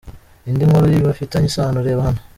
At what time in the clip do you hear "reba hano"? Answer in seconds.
1.87-2.21